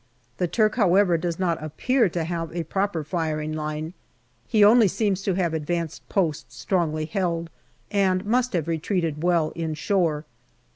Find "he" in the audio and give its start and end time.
4.47-4.63